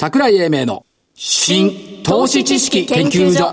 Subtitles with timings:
[0.00, 3.52] 桜井英明の新投資知識研究所。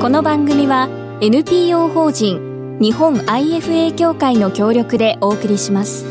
[0.00, 0.88] この番組は
[1.20, 6.06] NPO 法人日本 IFA 協会の協力でお送りします。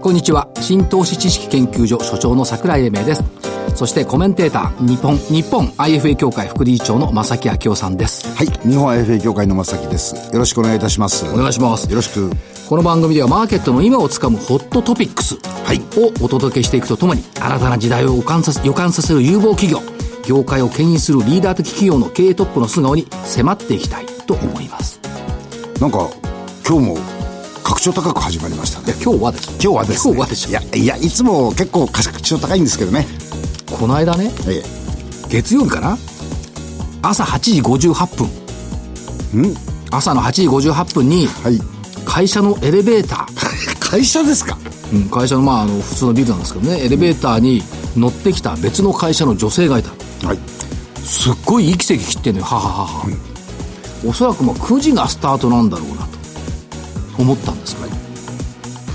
[0.00, 0.48] こんにちは。
[0.60, 8.28] 新投資知識研究所所長の桜井英明ですそしてコメンテーター日本日本 IFA 協会副理事長の正木明夫さんです。
[8.36, 10.14] はい日本 IFA 協会の正木です。
[10.32, 11.24] よろしくお願いいたします。
[11.32, 11.88] お願いします。
[11.88, 12.30] よろしく。
[12.68, 19.80] この番組ではマーケットの今をつかむホットトピックスをお届けしていくとともに新たな時代を予感させ予感させる有望企業
[20.26, 24.98] 業界を牽引するリーダー的企業の経営トップの素顔に迫っていきたいと思います。
[25.80, 26.08] なんか
[26.66, 26.96] 今日も
[27.62, 28.94] 格調高く始まりましたね。
[29.02, 33.06] 今日はです今日はです、ね、今日はでしょいやいやいつも結構格調高いんですけどね
[33.78, 34.62] この間ねえ
[35.28, 35.98] 月曜日かな？
[37.02, 38.28] 朝8時58分。
[39.34, 39.54] えん？
[39.90, 41.58] 朝の8時58分にはい。
[42.04, 43.80] 会社のエレベーター。
[43.80, 44.56] 会社ですか？
[44.92, 46.80] うん、会社のまああの普通のビルなんですけどね。
[46.84, 47.62] エレベーターに
[47.96, 49.90] 乗ってきた別の会社の女性がいた。
[50.26, 50.38] はい。
[51.04, 52.46] すっごい息せき切ってんのよ。
[52.46, 53.06] はははは、
[54.06, 56.08] おそらくまあ9時がスタートなんだろうなと
[57.18, 57.88] 思ったんですが、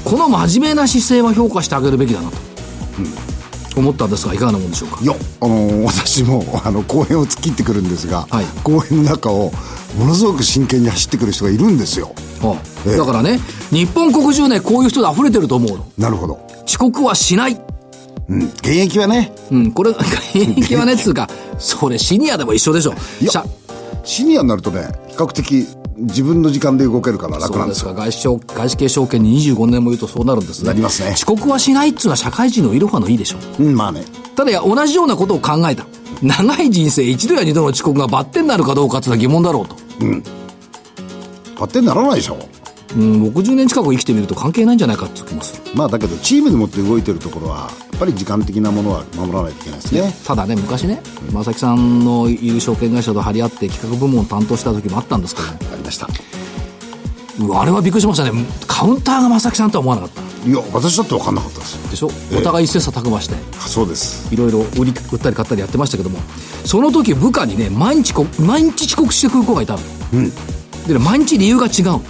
[0.06, 2.38] この真面目な姿勢は評価してあげるべきだなと、
[3.80, 5.00] 思ったんですがいかがなもんでしょうか？
[5.02, 8.46] いやあのー私もあの公園を突っ切ってくるんですが、はい。
[8.64, 9.52] 公園の中を
[9.98, 12.14] ものすごく真剣に走ってくる人がいるんですよ。
[12.44, 12.98] あええ。
[12.98, 13.40] だからね
[13.72, 15.92] 日本国中ねこういう人で溢れてると思うの。
[15.98, 16.40] なるほど。
[16.66, 17.60] 遅刻はしない。
[18.30, 19.34] うん現役はね。
[19.50, 21.28] うん、これ、現役はね、つうか、
[21.58, 22.94] それシニアでも一緒でしょ。
[23.20, 23.44] いや社
[24.04, 25.68] シニアになるとね比較的
[25.98, 27.94] 自分の時間で動けるから楽そなんですか。
[27.94, 30.68] 外資証外資系証券に25年もいるとそうなるんですね。
[30.68, 31.12] なりますね。
[31.12, 33.38] 遅刻はしないっつうのは社会人のいろはのいいでしょ。
[33.60, 34.04] うんまあね。
[34.36, 35.86] ただ同じようなことを考えた。
[36.22, 39.76] 長い人生一度や二度の遅刻がバッテンになるかどうかっていうのは疑問だろうと、
[41.60, 42.38] バッテンならないでしょ。
[42.96, 45.62] うん、60年近く生きてみると関係ないんじゃないかって気もする。
[45.76, 50.14] まあだけどチームでもって動いてるところはぱり時間的なものは守らないといけないですね。
[50.26, 51.02] ただね昔ね
[51.34, 56.08] 正木さんのいる証券会社と張り合って企画部門を担当した時もあったんですけどありました。
[57.54, 58.32] あれはびっくりしましたね。
[58.68, 60.50] カウンターが正木さんとは思わなかった。
[60.50, 62.12] いや私だって分かんなかったですでしょ？
[62.38, 63.36] お互い切磋琢磨して。
[63.60, 64.34] そうです。
[64.34, 66.20] いろいろ売り売ったり買ったりやってましたけども。
[66.66, 69.80] その時部下にね毎日こ毎日遅刻してくる子がいたの、
[70.88, 72.02] でね毎日理由が違う。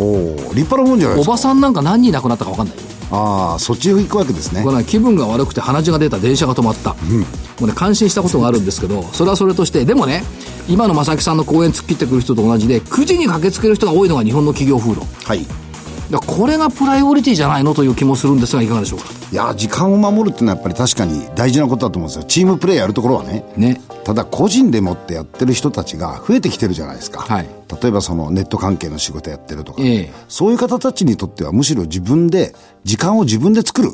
[0.00, 1.32] おお立派なもんじゃないですか。
[1.32, 2.82] おばさんなんか何人亡くなったか分かんないよ
[3.14, 4.62] ああそっち行くわけですね。
[4.64, 6.98] これね気分が悪くて鼻血が出た電車が止まった、も
[7.62, 10.24] うね感心したことがあるんですけどそれはそれとしてでもね
[10.68, 15.06] 今の正木さんの公演突っ切ってくる人と同じで9時に駆けつける人が多いのが日本の企業風土。
[15.24, 15.63] はい
[16.12, 19.06] だこれがプライオリティじゃないのという気もするんですがいかがでしょうか？
[19.32, 22.24] いや時間を守るっていうのはやっぱり確かに大事なことだと思うんですよ。
[22.24, 23.44] チームプレーやるところはね。
[23.56, 23.80] ね。
[24.04, 27.48] ただ個人でもってやってる人たちが増えてきてるじゃないですか、はい。
[27.82, 30.12] 例えばそのネット関係の仕事やってるとか、ええ。
[30.28, 32.54] そういう方たちにとってはむしろ自分で
[32.84, 33.90] 時間を自分で作る。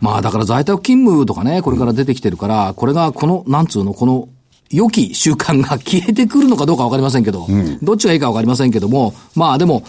[0.00, 4.28] まあだから在宅勤務とかね、これから出てきてるから、これがこの、なんつうの、この、
[4.70, 7.46] 良き習慣が消えてくるのかどうかわかりませんけど、
[7.82, 9.82] どっちがいいかわかりませんけども、まあでも、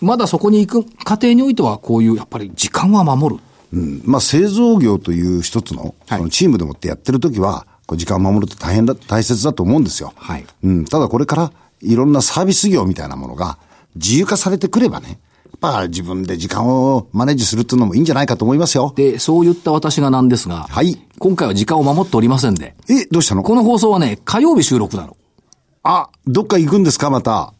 [0.00, 3.42] まだそこに行く過程においては、こういう、やっぱり時間は守る。
[3.72, 10.12] うんまあ、製造業という一つのはいそのチームでもってやってる時は、こう時間を守るって大変だ、大切だと思うんですよ。
[10.16, 11.52] はいうん、ただこれから
[11.82, 13.58] いろんなサービス業みたいなものが
[13.96, 18.92] 自由化されてくればね、やっぱ自分で時間をマネージするっていうのもいいんじゃないかと思いますよ。
[18.96, 23.42] で、そう言った私がなんですが、はい今回は時間を守っておりませんで、え、どうしたの？
[23.42, 25.16] この放送はね、火曜日収録なの。
[25.82, 27.54] あ、どっか行くんですかまた。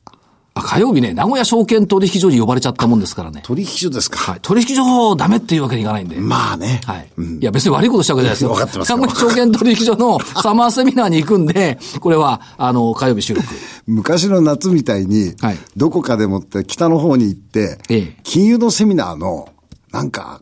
[0.58, 3.42] あ火曜日ね、名古屋証券取引所に呼ばれちゃったもんですからね。
[3.44, 4.18] 取引所ですか。
[4.18, 4.40] はい。
[4.40, 6.16] 取引所ダメっていうわけにいかないんで。
[6.16, 6.80] まあね。
[6.86, 7.08] はい。
[7.18, 8.50] いや、別に悪いことしたわけじゃないですよ。
[8.52, 13.46] わかってますよ名古屋証券取引所のサマーセミナーに行くんで、 これは、あの、火曜日収録。
[13.86, 19.50] 昔の夏みたいに、はいどこかでもって北の方に行って、ええ金融のセミナーの、
[19.92, 20.40] なんか、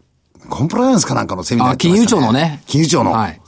[0.49, 2.63] コンプライアンスかなんかのセミナーやあ、ってました金融庁のね。
[2.67, 3.13] 金融庁の。
[3.13, 3.41] はい。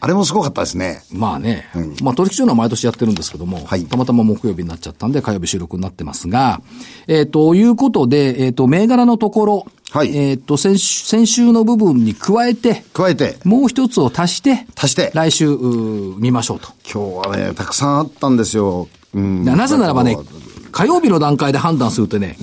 [0.00, 1.02] あれもすごかったですね。
[1.12, 1.68] まあね、
[2.02, 3.84] まあ取引所のは毎年やってるんですけども、はい。
[3.86, 6.60] たまたま木曜日になっちゃったんで火曜日収録になってますが、
[7.08, 10.14] えっ、と、いうことで、えっ、と、銘柄のところ、はい。
[10.16, 15.10] えっ、と先週、先週の部分に加えて、加えて、もう一つを足して、足して。
[15.14, 16.68] 来週、うー見ましょうと。
[16.84, 18.88] 今日はね、たくさんあったんですよ。
[19.14, 19.44] うん。
[19.44, 20.16] なぜならばね、
[20.72, 22.36] 火曜日の段階で判断するとね、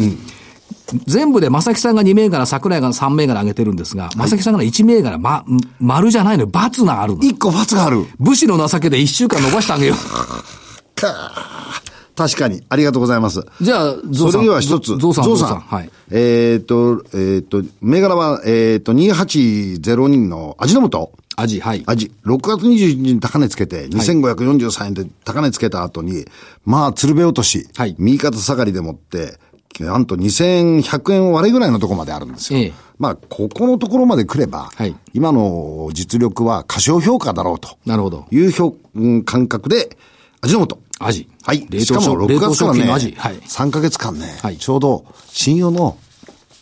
[1.08, 5.46] 全部で正木さんが2銘柄、桜井が3銘柄上げてるんですが、正木さんが1銘柄、ま、
[5.80, 7.24] 丸じゃないのよ、×があるの。
[7.24, 8.06] 一個罰がある。
[8.20, 10.96] 武士の情けで1週間伸ばしてあげよう。
[10.96, 11.82] か
[12.16, 12.64] 確かに。
[12.70, 13.46] ありがとうございます。
[13.62, 14.32] じゃあ、ゾウさん。
[14.32, 14.98] それでは一つ。
[14.98, 15.60] ゾウさん、ゾウさん。
[15.60, 15.90] はい。
[16.12, 21.12] えっ、と、えっ、と、銘柄は、えっ、と、2802の味の素。
[21.38, 21.84] アジ、はい。
[21.86, 26.26] アジ、6月21日に高値つけて、2543円で高値つけた後に、
[26.66, 29.38] まあ、鶴瓶落とし、はい右肩下がりでもって、
[29.83, 32.60] なんと2100円割れぐらいのところまであるんですよ。
[32.60, 37.77] ええまあ、ここのところまで来れば、はい今の実力は過小評価だろうと。
[37.86, 39.98] なるほどいう評、うん感覚で、
[40.42, 40.80] 味の素。
[41.00, 41.27] アジ。
[41.44, 41.68] はい。
[41.69, 43.16] 冷しかも6凍食冷凍月からね。
[43.18, 43.39] はい。
[43.39, 45.98] 3ヶ月間ね、はいちょうど信用の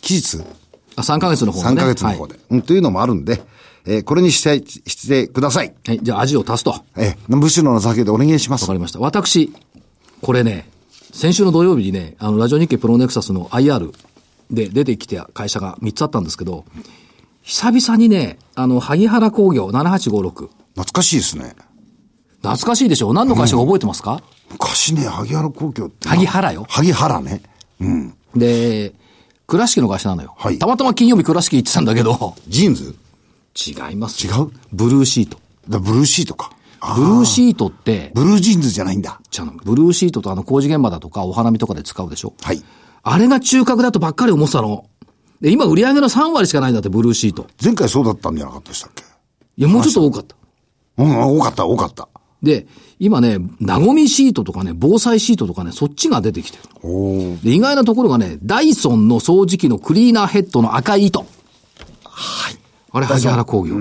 [0.00, 0.42] 期日、
[0.96, 1.68] あ、3ヶ月の方ね。
[1.68, 3.42] 3ヶ月の方で、うん、というのもあるんで、
[3.86, 5.68] えーこれにして、してください。
[5.68, 5.76] はい。
[5.90, 6.00] はい。
[6.02, 6.70] じゃあ、アジを足すと。
[6.70, 8.72] わえー、武士の情けでお願いしますか。
[8.72, 8.98] りました。
[8.98, 9.52] 私、
[10.20, 10.68] これね、
[11.14, 13.92] 先週の土曜日にね、あの、ラジオ日経プロネクサスの IR
[14.50, 16.64] で出てきた会社が3つあったんですけど、
[17.42, 20.48] 久々にね、あの、萩原工業7856。
[20.74, 21.54] 懐かしいですね。
[22.38, 26.08] 懐かしいでしょ何の会社か覚えてますか、昔ね、萩原工業って。
[26.08, 27.42] 萩原よ萩原ね。
[27.80, 28.14] うん。
[28.34, 28.92] で、
[29.46, 30.34] 倉敷の会社なのよ。
[30.36, 32.96] はいたまたま金曜日倉敷行ってたんだけど、ジーンズ？
[33.54, 34.50] 違います違うよ。
[34.52, 34.52] う？
[34.72, 35.38] ブルーシート。
[35.68, 36.50] だブルーシートか。
[36.86, 39.20] あブルーシートって、ブルージーンズじゃないんだ。
[39.30, 42.34] じゃあブルーシートとあの工事現場だとかお花見とかで使うでしょ？
[42.42, 42.62] はい。
[43.02, 44.84] あれが中核だとばっかり思ってたの。
[45.40, 47.46] で、今売り上げの3割しかないんだって、ブルーシート。
[47.62, 49.02] 前回そうだったんじゃなかったでしたっけ？
[49.56, 50.36] いや、もうちょっと多かった。
[50.98, 52.08] うん、多かった、多かった。
[52.42, 52.66] で、
[52.98, 57.38] 今ね、なごみシートとかね、防災シートとかね、そっちが出てきてる。
[57.42, 61.20] で、意外なところがね、ダイソンの掃除機のクリーナーヘッドの赤い糸。
[62.04, 62.58] はい。
[62.92, 63.74] あれ、萩原工業。
[63.74, 63.78] あ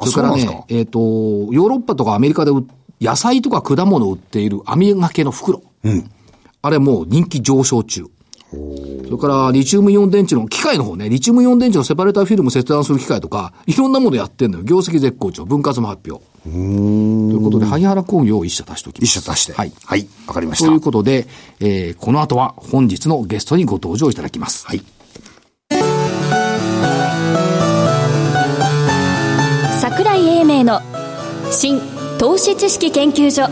[0.00, 2.52] それからね、えっ、と、ヨーロッパとかアメリカで
[3.00, 5.62] 野菜とか果物を売っている網掛けの袋。
[6.62, 8.06] あれもう人気上昇中。
[9.04, 14.64] それから、リチウムイオン電池の機械の方ね、リチウムイオン電池のセパレーターフィルム切断する機械とか、いろんなものやってんのよ。
[14.64, 15.44] 業績絶好調。
[15.44, 16.24] 分割も発表。
[16.44, 19.10] ということで、萩原工業を一社足しておきます。
[19.10, 19.52] 一社足して。
[19.52, 19.72] はい。
[19.84, 20.06] はい。
[20.26, 20.66] わかりました。
[20.66, 21.26] ということで、
[21.60, 24.66] えーこの後は本日のゲストにご登場いただきます。
[24.66, 24.82] はい。
[30.54, 30.80] 明の
[31.50, 31.80] 新
[32.18, 33.48] 投資知識研究所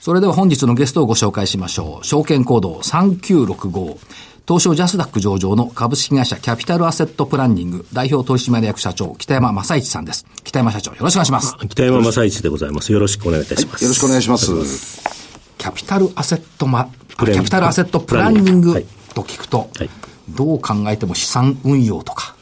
[0.00, 2.04] それでは本日のゲストをご紹介しましょう。
[2.04, 3.98] 証券コード3965。
[4.48, 10.26] 東証ジャスダック上場の株式会社キャピタルアセットプランニング代表取締役社長北山正一さんです。
[10.42, 11.56] 北山社長よろしくお願いします。
[11.68, 12.90] 北山正一でございます。
[12.90, 13.84] よろしくお願いいたします。
[13.84, 15.04] よろしくお願いします。
[15.58, 22.34] キャピタルアセットマ、あプレンキャピタルアセットプランニングはいと聞くと、はいどう考えても資産運用とか、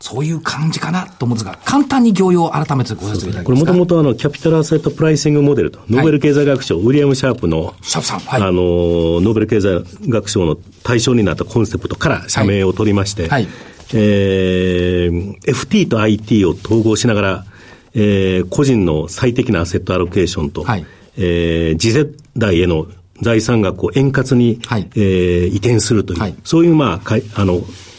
[0.00, 3.72] そういう感じかなと思うんですが、簡単に業用を改めてご説明いただけこれますか？
[3.72, 8.42] もともとあの、キャピタルアセットプライシングモデルと、ノーベル経済学賞、ウィリアム・シャープの、シャープさんはい。
[8.42, 13.48] あの、ノーベル経済学賞の対象になったコンセプトから社名を取りまして、はい。
[13.92, 17.44] えー FT と IT を統合しながら、
[17.94, 20.84] えー個人の最適なアセットアロケーションと、はい。
[21.16, 22.06] えー次世
[22.36, 22.86] 代への
[23.24, 27.54] 財産額を円滑に、はいえー移転するという、はいそういう、まあ、かいあの、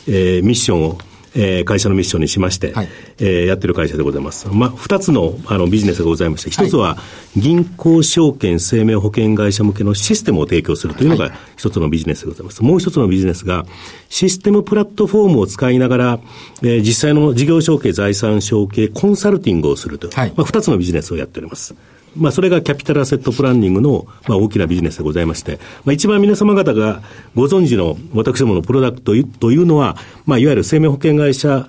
[0.07, 0.97] えーミッションを、
[1.35, 2.87] えー会社のミッションにしまして、はい
[3.19, 4.47] えーやってる会社でございます。
[4.47, 6.97] まあ、二つのあのビジネスがございまして、一つは
[7.35, 12.63] 銀行証券生命保険会社向けのシステムを提供するというのが一つのビジネスでございます。
[12.63, 13.65] もう一つのビジネスが、
[14.07, 16.19] システムプラットフォームを使いながら、
[16.61, 21.75] えー実際の事業承継、財産承継、コンサルティングをするという、はいまあ、二つのビジネスをやっております。
[22.15, 27.01] まあ、それがキャピタルアセットプランニングの、まあ、大きなビジネスでございまして、まあ、一番皆様方が
[27.35, 31.67] ご存知の私どものプロダクトというのは、まあ、いわゆる生命保険会社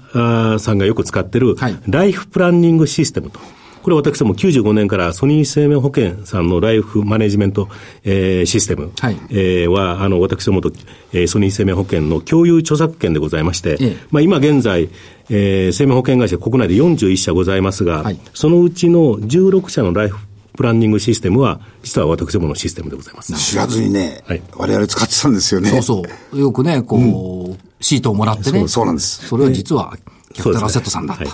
[0.59, 3.41] さんがよく使ってるはい、ライフプランニングシステムと。
[3.87, 7.69] これ私ども95年からソニー生命保険さんのライフマネジメント、
[8.03, 9.17] えーシステム、はい。
[9.31, 10.73] えーは、あの、私どもと、
[11.13, 13.97] えーソニー生命保険の共有著作権でございまして、ええ。
[14.11, 14.89] まあ、今現在、
[15.31, 18.19] えー生命保険会社国内で41社ございますが、はい。
[18.35, 20.19] そのうちの16社のライフ
[20.57, 23.33] プランニングシステムは、実は私どものシステムでございます。
[23.35, 25.71] 知らずにね、はい我々使ってたんですよね。
[25.71, 26.39] そうそう。
[26.39, 28.61] よくね、こう、シートをもらってね。
[28.61, 29.97] そうそうなんですそれは実は、
[30.33, 31.25] キャピタルアセットさんだった。
[31.25, 31.33] はい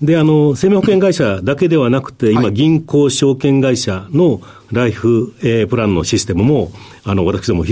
[0.00, 6.70] で、あの、生命保険会社だけではなくて、今、はい銀行証券会社のライフ、えープランのシステムも、
[7.04, 7.64] あの、私ども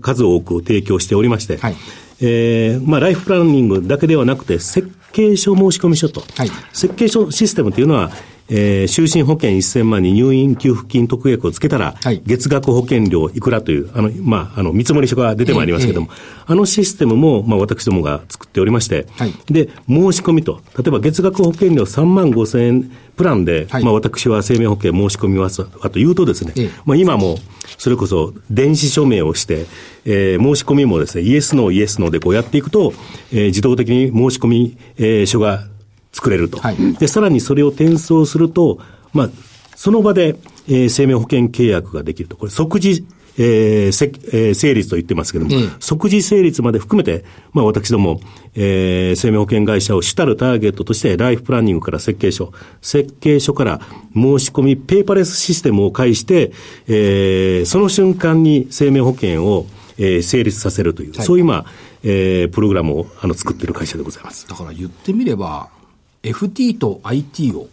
[0.00, 1.76] 数多く提供しておりまして、はい
[2.20, 8.10] えーまあ、ライフプランニングだけではなくて、設計書申込書と、はい設計書システムというのは、
[8.50, 12.20] えー就寝保険1000万に入院給付金特約をつけたら、はい。
[12.26, 16.08] 月額保険料いくらという、あの、まあ、あの、見積書が出てまいりますけれども、
[16.46, 19.34] あのシステムも、まあ、私どもが作っておりまして、はい。
[19.46, 23.84] で、申し込みと、例えば月額保険料3万5千円プランで、はい。
[23.84, 26.70] まあ私は生命保険申し込みますあと言うとですね、ええ。
[26.84, 27.38] まあ今も、
[27.78, 29.66] それこそ電子署名をして、
[30.04, 32.92] えー申し込みもですね、イエスノー、イエスノーでこうやっていくと、
[33.32, 35.64] えー自動的に申し込み、えー書が
[36.12, 36.58] 作れると。
[36.58, 38.78] はいで、さらにそれを転送すると、
[39.12, 39.30] まあ、
[39.76, 40.36] その場で、
[40.68, 42.36] えー生命保険契約ができると。
[42.36, 43.04] これ即時、
[43.38, 48.20] ええーせえー成立と言ってますけども、ええ即時成立まで含めて、まあ私ども、
[48.54, 52.52] えー生命保険会社を主たるターゲットとして、ライフプランニングから設計書、
[52.82, 53.80] 設計書から
[54.14, 56.52] 申し込みペーパーレスシステムを介して、
[56.88, 61.64] えーその瞬間に生命保険を、えー成立させるという、はいそういう今、
[62.02, 64.46] えープログラムをあの作っている会社でございます。
[64.48, 65.68] だから言ってみれば、
[66.22, 67.68] FT と IT を、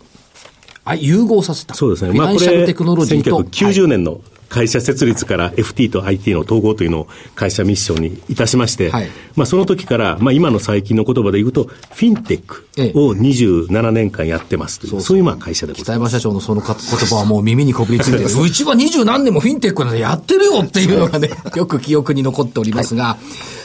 [0.86, 1.74] あ融合させた。
[1.74, 2.12] そうですね。
[2.12, 3.44] フィナンシャルテクノロジーと。
[3.44, 18.24] 1990年の会社設立から FT と IT の統合というのを会社ミッションにいたしまして、はいまあその時から、まあ今の最近の言葉で言うと、フィンテックええを27年間やってますという、そういうまあ会社でござい北山社長のそのか言葉はもう耳にこびりついてる。
[18.42, 23.18] うちは二十何年もフィンテックなんてやってるよっていうのがね、よく記憶に残っておりますが、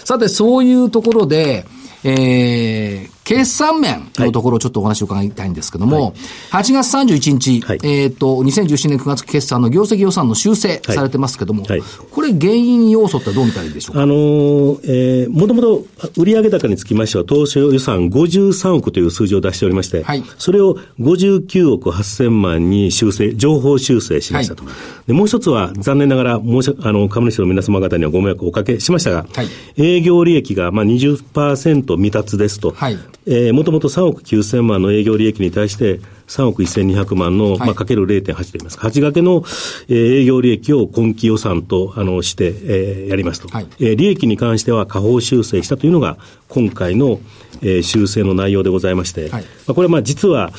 [0.04, 1.64] さてそういうところで、
[2.04, 6.12] えー、決算面のところをちょっとお話を伺いたいんですけども、
[6.50, 7.78] 8月31日、はい。
[7.84, 11.82] えっ、と、2017年9月決算の業績予算の修正されてますけども、はい。
[12.10, 14.02] これ原因要素ってどう見たらいいでしょうか？
[14.02, 15.84] あのーえー、もともと
[16.16, 20.24] 売上高につきましては、当初予算53億という数字を出しておりまして、はい。
[20.38, 24.64] それを59億8000万に修正、情報修正しましたと。
[24.64, 24.70] は
[25.06, 29.48] でもう一つは、残念ながら、申しあの、株主の皆様方にはご迷惑をおかけしましたが、はい。
[29.76, 37.58] 営業利益がまあ20%未達ですと、はいえーもともと3億9000万の営業利益に対して、3億1200万の、はい。
[37.60, 39.44] まあ、かける0.8といいますか、8掛けの、
[39.88, 43.48] えー営業利益を今期予算と、あの、して、えーやりますと。
[43.48, 43.66] はい。
[43.80, 46.16] えー利益に関しては下方修正したというのが、
[46.48, 47.20] 今回の、
[47.62, 49.42] えー修正の内容でございまして、はい。
[49.42, 50.50] まあ、これはまあ実は、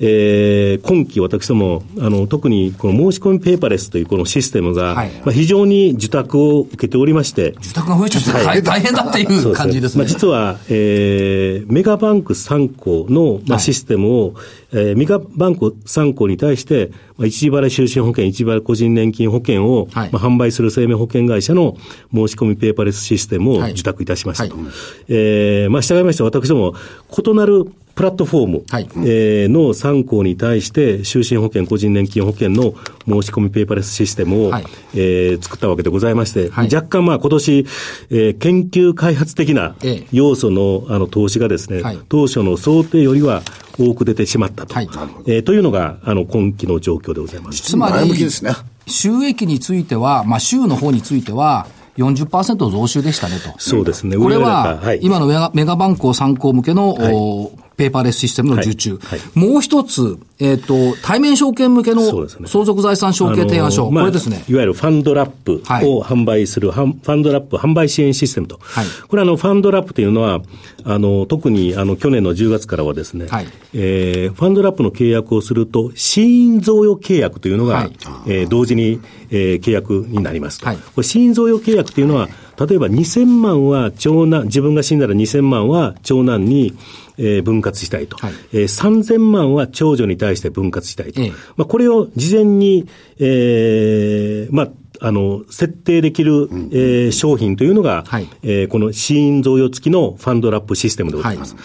[0.00, 5.10] えー今期私ども、あの、特にこの申し込みペーパーレスというこのシステムが、はい。
[5.24, 9.98] まあ、非常に受託を受けておりまして、受託が増えちゃって大大変だっていう感じですね。
[10.00, 13.60] まあ、実は、えーメガバンク3行の、まあ、はい。
[13.60, 14.34] システムを、
[14.72, 21.76] えーメガバンク3行に対して、まあ、一払い就寝保険、一払い個人年金保険を、はいまあ、販売する生命保険会社の
[22.12, 24.56] 申し込みペーパーレスシステムをはい受託いたしましたと。
[24.56, 24.66] はい
[25.08, 26.74] えーまあ、従いまして私ども、
[27.16, 28.88] 異なるプラットフォーム、はい。
[28.98, 32.74] えーの3行に対して、就寝保険、個人年金保険の
[33.08, 34.64] 申し込みペーパーレスシステムを、はい。
[34.94, 36.72] えー作ったわけでございまして、はい。
[36.72, 37.66] 若干まあ今年、
[38.10, 40.06] えー研究開発的なええ。
[40.12, 41.98] 要素のあの投資がですね、はい。
[42.08, 43.42] 当初の想定よりは
[43.80, 44.74] 多く出てしまったと。
[44.76, 44.88] はい。
[45.26, 47.62] えーというのが、あの、今期の状況でございます。
[47.62, 48.52] つまり前向きですね、
[48.86, 53.52] 収益については、まあ、収の方については、40%増収でしたねと。
[53.58, 54.16] そうですね。
[54.16, 58.96] これは高、はい、今のメガメガバンクを参考向けの、おペーパーレスシステムの受注。
[58.96, 63.82] はいはもう一つ、えっ、と、対面証券向けの相続財産承継提案書。
[63.82, 64.42] あのまあこれですね。
[64.48, 68.58] いわゆるファンドラップはいを販売する、ファンファンドラップ販売支援システムと。
[68.60, 70.42] はいこれあの、ファンドラップというのは、
[70.82, 77.92] あの、特にあの、去年の10月からはですね、はいえーファンドラップの契約をすると、死因贈与契約というのが、はい
[78.26, 80.66] えー同時に、えー契約になりますと。
[80.66, 86.74] はいこれ死因贈与契約というのは、例えば2000万は長男、自分が死んだら2000万は長男に、
[87.20, 88.16] えー分割したいと。
[88.16, 91.20] はいえー3000万は長女に対して分割したいと。
[91.20, 92.86] ええまあ、これを事前に、
[93.18, 94.68] えーまあ、
[95.00, 101.56] あの、設定できる、えー商品というのが、はいえーこの死因贈与付きのファンドラップシステムでございます。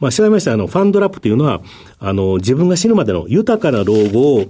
[0.00, 1.60] まあ、調べまして、あの、ファンドラップというのは、
[1.98, 4.46] あの、自分が死ぬまでの豊かな老後を、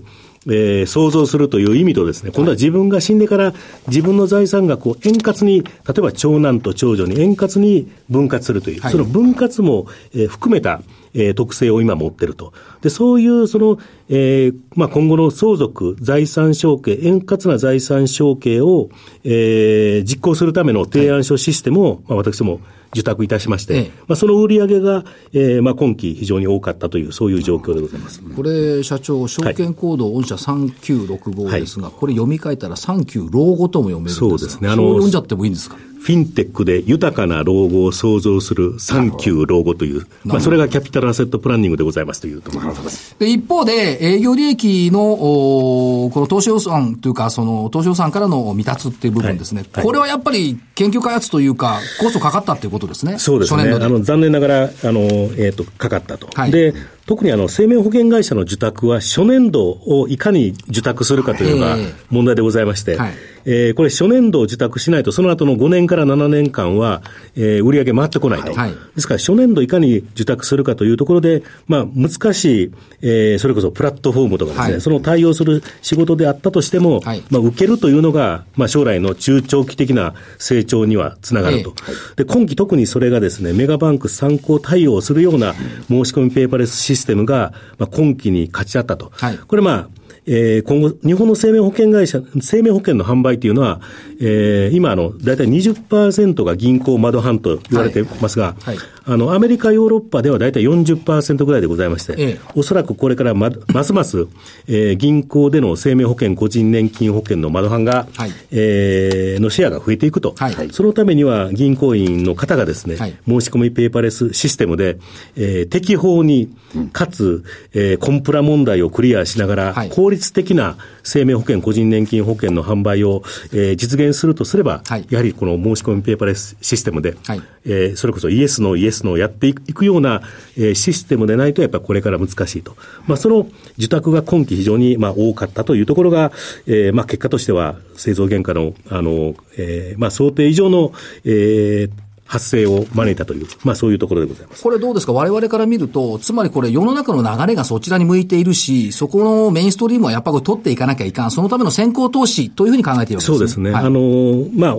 [0.50, 3.52] えー想像するという意味とですね、今度は自分が死んでから
[3.86, 8.92] 自分の財産額を円滑に、例えば長男と長女に円滑に分割するという、はい。
[8.92, 10.80] その分割も、えー含めた、
[11.14, 12.52] えー特性を今持ってると。
[12.82, 18.88] で、そういう、その、えーまあ、今後の相続、財産承継、円滑な財産承継を、
[19.24, 22.60] えー実行するための提案書システムを、まあ、私ども
[22.92, 23.90] 受託いたしまして、ええ。
[24.06, 28.22] まあ、その売り上げが、えーまあ、今期非常に多かったという、そういう状況でございます。
[28.22, 34.68] これ、社長、証券コード御社3965ですが、これ読み替えたら39老後とも読めるんですがそうですね。
[34.68, 35.76] あの読んじゃってもいいんですか？
[36.00, 43.16] フィンテックで豊かな老後を創造する産休老後という、まあ、それがキャピタルアセットプランニングでございますというところです。
[43.18, 49.64] で、一方で、営業利益の、おこの投資予算というか、その、投資予算からの未達っていう部分ですね。
[49.72, 53.18] はいこれはやっぱり研究開発というか、コストかかったっていうことですね。
[53.18, 53.62] そうですね。
[53.62, 55.00] あの、残念ながら、あの、
[55.36, 56.28] えっ、と、かかったと。
[56.34, 56.74] はいで、
[57.08, 61.94] 特にあの、生命保険会社の受託は初年度をいかに受託するかというのがええ。
[62.10, 63.12] 問題でございまして、はい。
[63.46, 67.00] えーこれ初年度を受託しないと、その後の5年から7年間は、
[67.34, 68.52] えー売上回ってこないと。
[68.52, 68.72] はい。
[68.72, 74.80] ですから、初年度いかに受託するかというところで、まあ、難しい、えーそれこそプラットフォームとかですね、はい。
[74.82, 77.22] その対応する仕事であったとしても、はい。
[77.30, 81.72] まあ、受けるというのが、まあ、将来の中長期的な成長にはつながると。
[82.16, 85.54] で、今期特にそれがですね、メガバンク参考対応するような
[85.88, 89.10] 申し込みペーパーレスシステムが、まあ、今期に勝ち合ったと。
[89.14, 89.88] はいこれまあ、
[90.28, 93.80] えー、今後、日本の生命保険会社、生命保険の販売というのは、
[94.20, 98.76] えー、今、あの、だいたい20%が銀行窓販と言われてますが、はい。
[98.76, 104.26] はい、あの、アメリカ、ヨーロッパではだいたい40%ぐらいでございまして、ええ、おそらくこれからま、ますます、
[104.66, 110.34] えー、銀行での生命保険、個人年金保険の窓販が、はい、えー、のシェアが増えていくと。
[110.36, 114.98] はい、そのためには、銀行員の方がですね、はい、申し込みペーパーレスシステムで、
[115.36, 116.54] えー、適法に、
[116.92, 123.22] かつ、えー、コンプラ問題をクリアしながら、効率的な生命保険、個人年金保険の販売を、
[123.52, 130.22] えー、実現するとすれば、はい、やはりこの申し込みペーパーレスシステムで、はい、えー、それこそイエスのイエスのやっていくような、
[130.56, 132.76] えー、システムでないと、やっぱりこれから難しいと。
[133.06, 133.48] まあ、その
[133.78, 136.32] 受託が今期非常に、まあ、多かったというところが、
[136.66, 140.92] えー、まあ、結果としては製造原価の、あの、えー、まあ、想定以上の、
[141.24, 144.62] えー、発生を招いたという、まあそういうところでございます。
[144.62, 145.12] これどうですか？
[145.12, 151.30] 我々から見ると、つまりこれ世の中の流れがそちらに向いているし、そこのメインストリームはやっぱり取っていかなきゃいかん。
[151.30, 153.36] そのための先行投資というふうに考えているわけですね。
[153.36, 153.70] そうですね。
[153.72, 154.78] はい、あの、ま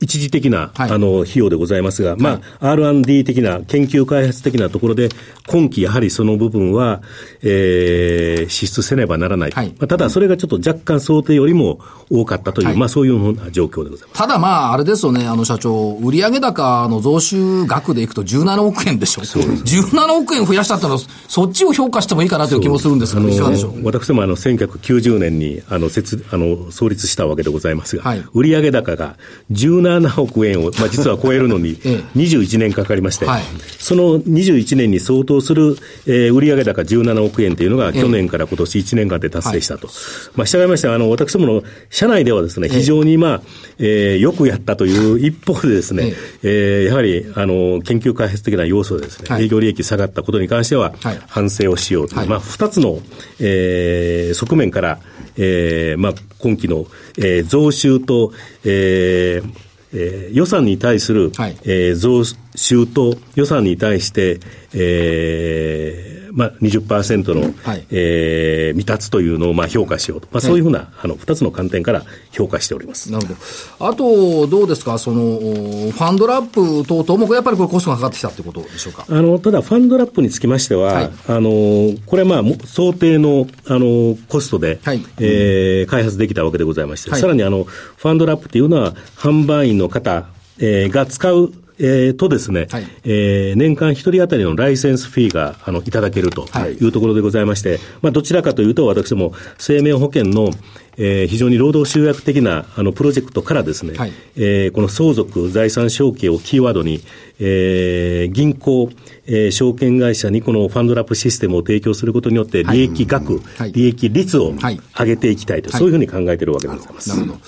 [0.00, 5.08] 一時的な、はい、あの費用でございますが、まあ、R&D 的な、研究開発的なところで、
[5.46, 7.02] 今期やはりその部分は、
[7.42, 9.50] えー、支出せねばならない。
[9.50, 14.18] はい、まあ、ただ、それがちょっと若干想定よりも多かったという、はい、まあ、そういうような状況でございます。
[14.18, 19.24] ただ、まあ、あれですよね、あの社長、売上高の増収額でいくと17億円でしょ。
[19.24, 19.82] そうです、ね。
[19.90, 23.84] 17億円増やしたったら、そっちを評価してもいいかなという気もするんですが、いかがでしょう？
[23.84, 29.16] 私ども、あの、1990年に、あの、設、あの、創立したわけでございますが、はい、売上高が
[29.52, 29.83] 17
[30.20, 31.76] 億円をまあ、実は超えるのに
[32.16, 33.42] 21年かかりまして、はい、
[33.78, 35.76] その21年に相当する、
[36.06, 39.86] えー、売上高17億円というのが去年から今年1年間で達成したと。
[39.86, 39.96] はい、
[40.36, 43.42] まあ、従いまして、あの、私どもの社内ではですね、非常にまあ、
[43.78, 50.94] えー、よくやったという 一方でですね、えー、やはり、あの、研究開発的な要素でですね、はい、営業利益下がったことに関しては、
[51.28, 53.00] 反省をしようという、まあ、二つの、
[53.40, 55.00] えー、側面から、
[55.36, 56.86] えー、まあ、今期の、
[57.18, 58.32] えー、増収と、
[58.64, 59.63] えー、
[59.94, 62.24] えー、予算に対する、はい、えー、増
[62.54, 64.40] 収と予算に対して、
[64.74, 73.10] えー、まあ20%の、はい、えー、未達というのをまあ評価しようと、まあ、そういうふうな、はい、あの2つの観点から評価しております。
[73.12, 79.06] なるほど、あと、どうですか、そのファンドラップ等々も、やっぱりこれ、コストがかかってきたということでしょうか？
[79.08, 90.26] あのただ、ファンドラップにつきましては、はい、あのこれはまあ想定のあのコストで、はい、えー、開発できたわけでございまして、はい、さらにあのファンドラップというのは、販売員の方、
[90.58, 96.46] えー、が使うえー、とですね、はい、えー、年間一人当たりのライセンスフィーが、あの、いただけると
[96.80, 96.86] い。
[96.86, 100.50] うところでございまして、まあ、どちらかというと、私も生命保険の、
[100.96, 107.02] えー、非常に労働集約的なあのプロジェクトからですね、はい、えー、この相続財産承継をキーワードに、
[107.40, 108.90] えー、銀行、
[109.26, 114.54] えー、証券会社にこのファンドラップシステムを提供することによって利益額、はい、利益率を
[114.96, 117.08] 上げていきたいと、そういうふうに考えているわけでございます。
[117.10, 117.40] なるほど。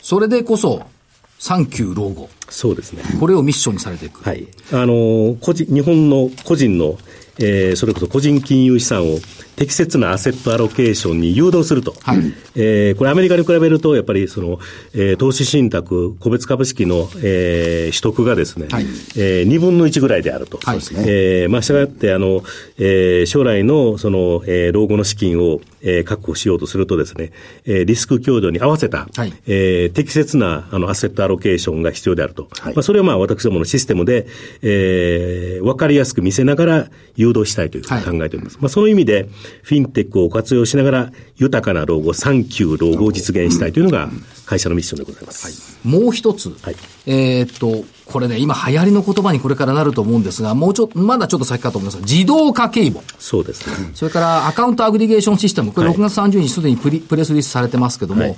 [0.00, 0.86] それでこそ、
[1.40, 2.28] 産休老後。
[2.50, 3.02] そうですね。
[3.18, 4.22] これをミッションにされていく。
[4.22, 4.46] はい。
[4.72, 6.98] あの、個人、日本の個人の、
[7.40, 9.18] えー、それこそ個人金融資産を
[9.60, 11.94] 適切なアセットアロケーションに誘導すると。
[12.02, 12.18] はい。
[12.56, 14.58] えー、これアメリカに比べると、やっぱりその、
[14.94, 18.84] えー、投資信託、個別株式の、えー、取得がですね、はい、
[19.16, 20.58] えー、2分の1ぐらいであると。
[20.64, 20.78] はい。
[20.78, 22.42] えー、まあ、したがって、あの、
[22.78, 27.32] えー、将来の、その、えー、老後の資金を、えー、確保しようとするとですね、
[27.66, 32.48] えー、リスク強度に合わせた、はい、えー、適切な、あの、アセットアロケーションが必要であると。
[32.58, 34.26] はい、まあ、それをまあ、私どものシステムで、
[34.62, 38.54] えー、わかりやすく見せながら誘導したいというふうに考えております。
[38.54, 39.28] はい、まあ、その意味で、
[39.62, 44.10] フィンテックを活用しながら、豊かな老後、産休老後を実現したいというのが、
[44.46, 45.46] 会社のミッションでございます。
[45.46, 53.02] はい、もう一つ、はい、えっと、これね、今流行りの言葉にこれからなると思うんですが、もうちょっと、まだちょっと先かと思いますが、自動化計簿。
[53.18, 53.90] そうですね。
[53.94, 58.36] それからアカウントアグリゲーションシステム、これ6月30日すでにプリプレスリリースされてますけども、はい、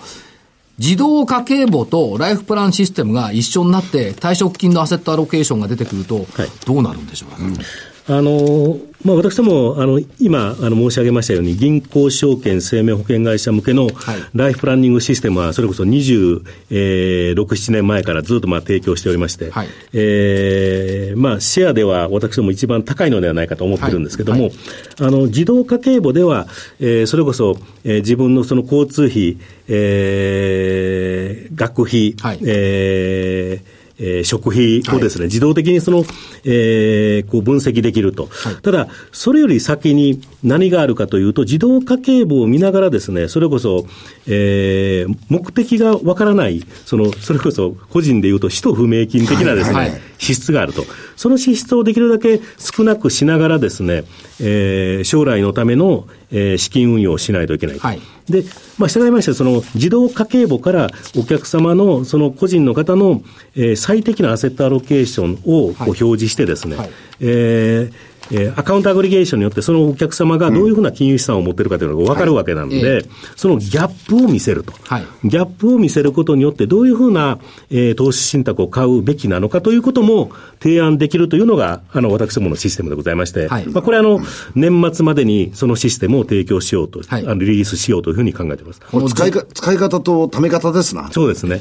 [0.78, 6.26] 自動化計簿とライフプランシステムが一緒になって、退職金のアセットアロケーションが出てくると、
[6.66, 7.59] どうなるんでしょうか、ね、うん
[8.08, 13.88] あの、まあ、私ども、あの、今、あの、申し上げましたように、銀行証券生命保険会社向けの
[14.34, 24.50] ライフプランニングシステムは、それこそ26、7年前からずっとまあ提供しておりまして、はい、えー、まあ、シェアでは私ども一番高いのではないかと思ってるんですけども、はい。
[24.50, 26.48] はい、あの、自動家計簿では、
[26.80, 29.38] えー、それこそ、えー、自分のその交通費、
[29.68, 33.71] えー、学費、はい、えー
[34.02, 36.04] えー、食費をですね、はい、自動的にその、
[36.44, 43.86] えー、こう分析できると、はい、ただ、それより先に何があるかというと、自動家計簿を見ながらですね、それこそ、
[44.26, 50.84] えー、目的がわからない、その、それこそ個人でいうと、使途不明金的なですね、はい、支出があると。
[51.16, 54.02] その支出をできるだけ少なくしながらですね、
[54.40, 58.00] えー、将来のための、えー、資金運用をしないといけない。
[58.30, 63.22] はい、で、まあ、従いまして、その自動家計簿からお客様の、その個人の方の、
[63.54, 73.04] えー、最適なアセットアロケーションをこう表示してですね、はい、えーえー、アカウントアグリゲーションによって、そのお客様がどういうふうな金融資産を持ってるかというのが分かるわけなので、はい
[73.37, 77.38] そのギャップを見せると、はい、ギャップを見せることによって、どういうふうな、
[77.70, 80.30] えー、投資信託を買うべきなのかということも
[80.61, 84.20] 提案できるというのが、あの、私どものシステムでございまして、はい、まあ、これあの、
[84.54, 88.80] 年末までにそのシステムを提供しようと、はい、あのリリースしようというふうに考えています。
[89.08, 91.11] 使いか使い方とため方ですな。
[91.11, 91.61] そうですね。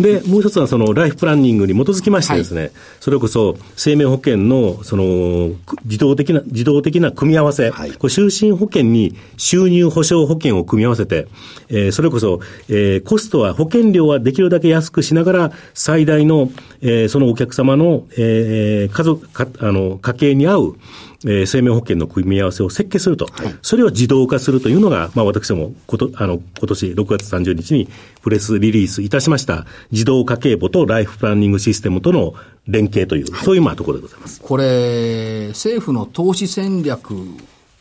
[0.00, 5.50] で、もう一つはそのライフプランニングに基づきましてですね、それこそ生命保険のその
[5.98, 11.26] 自動的な、自動的な組み合わせ、はい、これ就寝保険に収入保障保険を組み合わせて、
[11.68, 20.76] えー、それこそ、えー、コストは保険料はできるだけ安くしながら、最大の、えー、そのお客様の、えー、家族、かあの、家計に合う、
[21.24, 27.88] えー、生命保険の組み合わせを設計すると、はい、それを自動化するというのが、まあ、私どもこと、あの、今年6月30日に
[28.22, 32.34] プレスリリースいたしました、自動家計簿とライフプランニングシステムとの
[32.66, 34.40] 連携という、はい、そういうまあところでございます。
[34.40, 37.14] これ、政府の投資戦略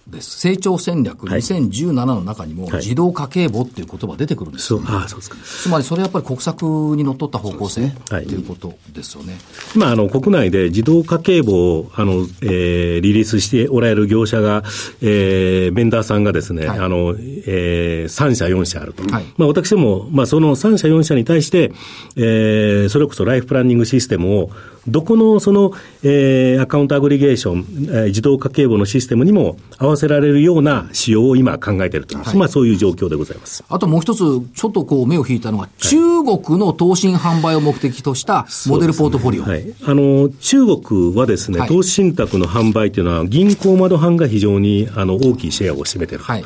[0.09, 0.39] です。
[0.39, 5.37] 成長戦略2017の中にも、自動家計簿っていう言葉出てくるんですよ、ね、はい、あそうですか。
[5.37, 9.37] つまりそれやっぱり国策にのっとった方向性と、ね、いうことですよね。
[9.75, 14.63] 今、あの、国内で自動家計簿を、あの、えー、リリースしておられる業者が、
[15.01, 19.03] えー、ベンダーさんがですね、はい、あの、えー、3社、4社あると。
[19.03, 21.71] はい、まあ、私も、まあ、その3社、4社に対して、
[22.15, 24.51] えー、それこそライフプランニングシステムを、
[24.87, 33.63] どこのその、えー、アカウントアグリゲーション、えー、自動家計簿のシステムにも合わせられるような仕様を今考えていると、はい、まあそういう状況でございます。
[33.67, 34.19] あともう一つ、
[34.55, 39.45] ちょっとこう目を引いたのは、中国の投信販売を目的としたモデルポートフォリオ。
[39.45, 39.75] ね、はい。
[39.85, 46.23] あの、中国はですね、投資信託の販売というのは銀行窓販が非常にあの大きいシェアを占めている。
[46.23, 46.43] はい。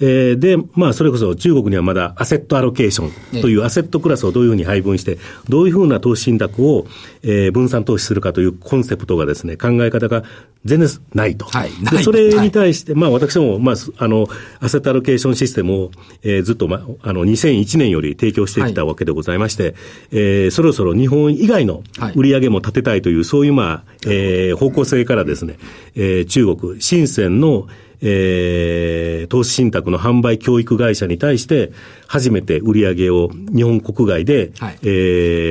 [0.00, 6.86] えー、で、まあそれこそ中国にはまだアセットアロケーションというアセットクラスをどういうふうに配分して、どういうふうな投資信託を、
[7.22, 10.24] えー、分散投資するかというコンセプトがですね、考え方が
[10.64, 11.44] 全然ないと。
[11.46, 14.26] はい、でそれに対して、はい、まあ私も、まあ、あの、
[14.60, 15.90] アセットアロケーションシステムを、
[16.22, 19.74] えー、ずっと、まあ、あの、2001年より提供してきたわけでございまして、はい、
[20.12, 21.82] えー、そろそろ日本以外の
[22.14, 25.56] 売り上げも立てたいという、そういう、まあ、えー、方向性からですね、
[25.94, 27.66] えー、中国、深センの、
[28.00, 31.72] えー、投資信託の販売教育会社に対して、
[32.06, 34.86] 初めて売り上げを日本国外で、はい、え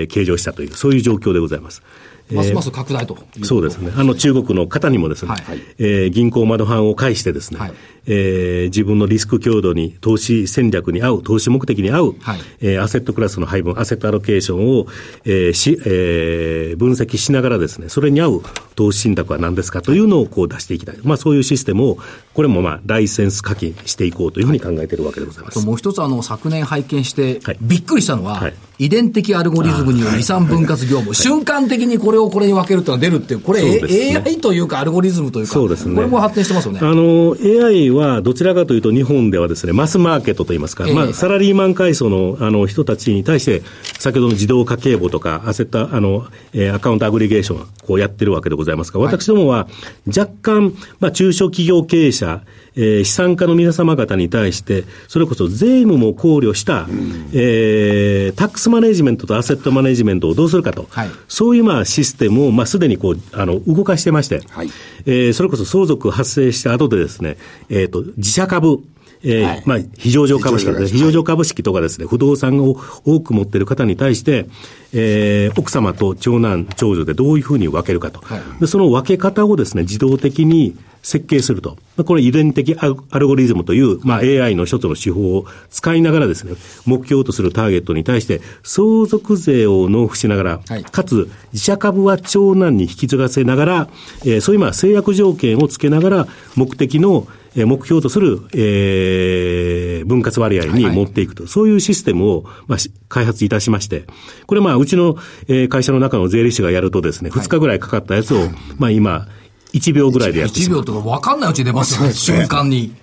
[0.04, 1.82] ー、計上したという、そういう状況でございます。
[2.32, 3.92] ますます拡大とそうですね。
[3.96, 5.42] あの中国の方にもですね、はい、
[5.78, 7.74] えー、銀行窓販を介してですね、はい、
[8.08, 14.88] えー、自分のリスク強度に、投資戦略に合う、投資目的に合う、はい、えー、アセットクラスの配分、アセットアロケーションを、
[15.26, 18.44] えーしえー、分析しながらですね、それに合う
[18.76, 20.98] 投資信託は何ですかというのをこう出していきたい。
[21.04, 21.98] まあそういうシステムを、
[22.34, 25.66] これもまあライセンス課金していこうというふうに考えているわけでございます。
[25.66, 36.80] もう一つあの昨年拝見して、びっくりしたのは、はい、遺伝的アルゴリズムによる遺産分割業務、瞬間的にこれをこれに分けるというのが出るっていう、これ、ね、AI というかアルゴリズムというか、そうですね、これも発展してますよね。
[36.82, 43.62] あの、AI はどちらかというと日本ではですね、マスマーケットといいますか、えー、まあ、サラリーマン階層のあの人たちに対して、
[44.00, 49.68] 先ほどの自動家計簿とか、アセット、あの、えー、アカウントアグリゲーション、こうやってるわけでございますが、私どもは
[50.08, 52.42] 若干、まあ、中小企業経営者、
[52.76, 64.70] えー、資産家の皆様方に対して、それこそ税務も考慮した、うん、えー、タックスマネジメントとアセットマネジメントをどうするかと、はい、そういうまあシステムを、まあ、すでにこうあの動かしてまして、はい、
[65.06, 67.38] えー、それこそ相続発生した後でですね、
[67.70, 68.84] えーと、自社株、
[69.24, 71.64] えー、はい、まあ、非上場株式ですね、非上場株式。
[71.64, 74.48] とかですね、不動産を多く持っている方に対して、
[74.92, 78.20] えー、奥様と長男、長女でどういうふうに分けるかと。
[78.22, 81.78] はい、でその分け方をですね、自動的に設計すると。
[82.06, 82.88] これ遺伝的ア
[83.20, 93.88] ルゴリズムという、まあ、AI の一つの手法を使いながらですね、目標とするターゲットに対して相続税を納付しながら、はい、かつ自社株は長男に引き継がせながら、
[94.22, 104.06] えー、そういうまあ制約条件をつけながら目的の目標とする、えー、分割割合に持っていくと、はい、そういうシステムを、まあ、開発いたしまして、
[104.48, 109.28] これまあ、うちの、えー、会社の中の税理士がやるとですね、2日ぐらいかかったやつを、まあ今、
[109.74, 112.94] 1秒ぐらいでやって1秒とか分かんないうちに出ますよね、瞬間に。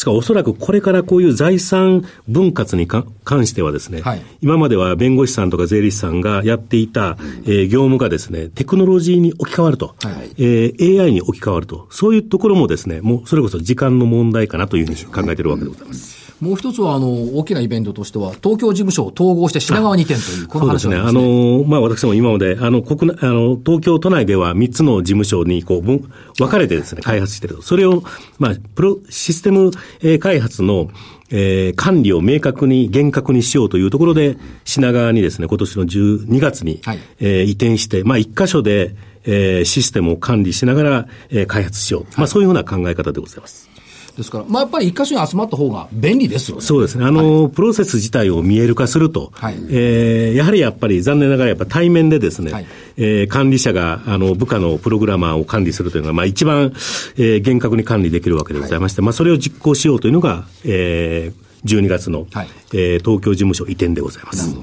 [0.00, 0.10] ですか？
[0.10, 16.20] らおそらくこれからこういう財産分割に関してはですね、はい、今までは弁護士さんとか税理士さんがやっていた、えー、業務がですね、テクノロジーに置き換わると、はい、えー、AI に置き換わると、そういうところもですね、もうそれこそ時間の問題かなというふうに考えているわけでございます。
[16.40, 20.96] もう一つは、あの、大きなイベントとしては、東京事務所を統合して品川に店という、この話ですね。
[20.96, 26.00] あの、まあ、私も今まで、あの、国内、あの、東京都内では3つの事務所に、こう、分
[26.48, 27.62] かれてですね、開発していると。
[27.62, 28.02] それを、
[28.38, 30.90] まあ、プロ、システム、えー、開発の、
[31.30, 42.06] えー、管理を明確に、厳格にしようというところで、品川にですね、今年の12月に、はい、えー、移転して、まあ、一箇所で、えー、システムを管理しながら、えー、開発しよう。
[42.16, 43.70] まあ、そういうふうな考え方でございます。
[44.16, 46.62] ですから、まあ、やっぱり一箇所に集まった方が便利ですよね。
[46.62, 47.04] そうですね。
[47.04, 56.72] あの、はい、プロセス自体を見える化すると、はい、えー、やはりやっぱり残念ながらやっぱ対面でですね、はい、えー、管理者が、あの、部下のプログラマーを管理するというのが、まあ、一番、
[57.16, 64.56] えー、厳格に管理できるわけでございまして、はい、まあ、それを実行しようというのが、えー、12月の、はい、えー、東京事務所移転でございます。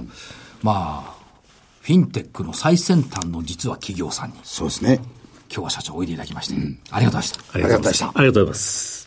[0.62, 1.18] まあ、
[1.82, 4.36] フィンテックの最先端の実は企業さんに。
[4.44, 5.00] そうですね。
[5.50, 7.40] 今日は社長おいでいただきまして、うん、ありがとうございました。
[7.54, 8.06] ありがとうございました。
[8.08, 9.07] ありがとうございます。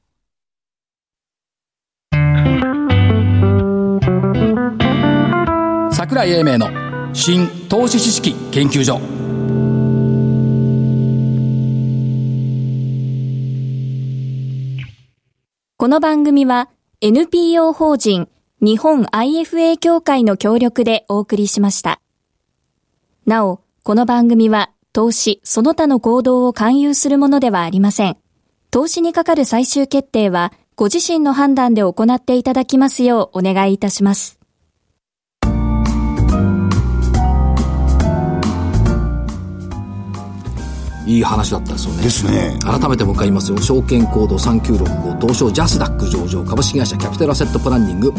[5.91, 6.69] 櫻井英明の
[7.13, 8.99] 新投資知識研究所
[15.77, 16.69] この番組は
[17.01, 18.29] NPO 法人
[18.61, 21.99] 日本 IFA 協会の協力でお送りしました。
[23.25, 28.17] なお、この番組は投資その他の行動を勧誘するものではありません。
[28.69, 34.40] 投資にかかる最終決定はご自身の判断で行っていただきますようお願いいたします。
[41.05, 42.03] いい話だったですよね。
[42.03, 42.57] ですね。
[42.61, 43.57] 改めてもう一回言いますよ。
[43.59, 48.13] 証券コード3965東証ジャスダック上場株式会社キャピタルアセットプランニング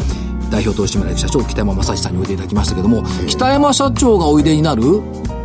[0.49, 4.83] 代表取締役社長北山正史さんにおいでいただきましたけども、北山社長がおいでになる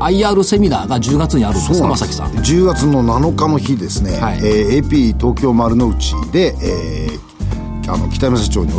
[0.00, 2.32] IR セミナーが10月にあるんですか、正木さん。
[2.32, 7.27] 10月の7日の日ですね、はい、えー、AP 東京丸の内で、えー、
[7.88, 8.72] あの北山社長に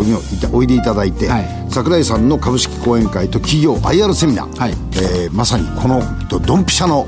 [0.53, 6.01] おいでいただいて、はい、櫻井さんの株式講演会と企業 IR セミナー、はい、えー、まさにこの
[6.39, 7.05] ドンピシャの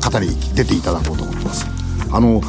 [0.00, 1.66] 方に出ていただこうと思ってます。
[2.12, 2.42] あの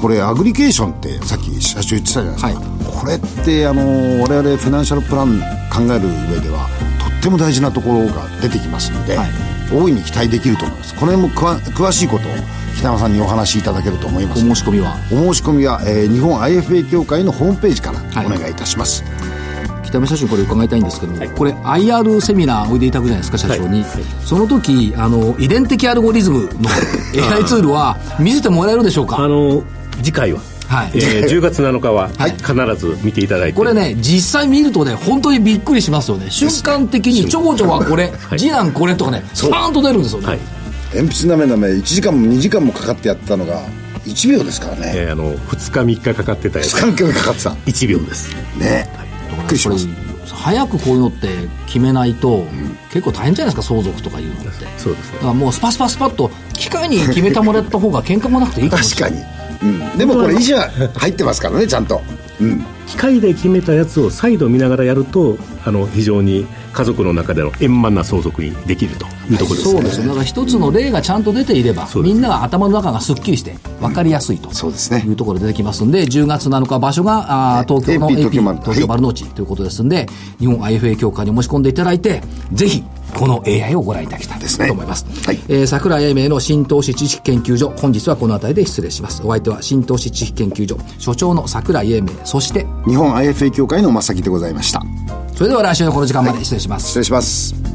[0.00, 5.40] これアグリケーションってさっき社長言ってたじゃないですか、はい、これってあの我々フィナンシャルプラン
[5.70, 9.28] 考える上ではとっても大事なところが出てきますので、はい、
[9.70, 10.94] 大いに期待できると思います。
[10.94, 12.32] この辺も詳しいことを
[12.80, 14.96] 北山さんにお話しいただけると思います、お申し込みは？
[15.12, 26.70] お申し込みは、えー、日本 IFA 協会のホームページからお願いいたします、はい、北山社長これ伺いたいんですけども、はい、これ IR セミナーおいでいただくじゃないですか社長に、はい、その時あの遺伝的アルゴリズムの
[27.36, 29.18] AI ツールは見せてもらえるでしょうか？
[29.18, 29.62] あの
[29.96, 30.40] 次回は。
[30.66, 36.30] はい、えー、10月7日は必ず見ていただいて、これね実際見るとね本当にびっくりしますよね。
[36.30, 40.59] 瞬間的にちょこちょこはこれ、 次男これとかねスパーンと出るんですよね、はい
[40.94, 43.62] 鉛筆なめなめ1時間も2時間もかかってやったのが
[44.04, 46.74] 1秒ですからね、えー、あの2日3日かかってたやつ。
[46.74, 47.50] 2日3日かかってた。
[47.50, 48.34] 1秒です。
[48.58, 49.86] ね、はい、びっくりします。
[50.26, 51.28] 早くこういうのって
[51.66, 62.00] 決めないと、うん、結構大変じゃないですか相続とかいうのってそうですねだからもうスパスパスパッと機械に決めてもらった方が喧嘩もなくていいかもしれない確かに、うん、でもこれ維持は入ってますからねちゃんと、
[62.40, 80.06] うん、機械で決めたやつを再度見ながらやるとあの非常に家族の中での円満な相続にできるというところですね、そうですだから一つの例がちゃんと出ていれば、うん、みんなが頭の中がすっきりして分かりやすいと、そうですねいうところで出てきますんで10月7日場所があ東京の AP 東京丸の内ということですんで、
[80.38, 85.04] 日本 IFA 協会に申し込んでいただいてぜひこの AI をご覧いただきたいと思います。
[85.04, 85.38] すね、はい。
[85.48, 89.22] えー、桜井英明の新投資知識研究所、本日はこの辺りで失礼します。
[89.24, 94.82] お相手は新投資知識研究所、所長の桜井英明、そして、日本 IFA 協会の正木でございました。
[95.34, 96.84] それでは来週のこの時間まで失礼します。
[96.84, 97.69] はい、失礼します。